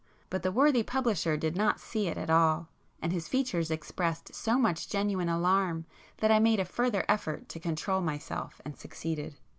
But 0.31 0.41
the 0.41 0.51
worthy 0.51 0.81
publisher 0.81 1.37
did 1.37 1.55
not 1.55 1.79
see 1.79 2.07
it 2.07 2.17
at 2.17 2.31
all—and 2.31 3.13
his 3.13 3.27
features 3.27 3.69
expressed 3.69 4.33
so 4.33 4.57
much 4.57 4.89
genuine 4.89 5.29
alarm 5.29 5.85
that 6.17 6.31
I 6.31 6.39
made 6.39 6.59
a 6.59 6.65
further 6.65 7.05
effort 7.07 7.47
to 7.49 7.59
control 7.59 8.01
myself 8.01 8.59
and 8.65 8.75
succeeded. 8.75 9.35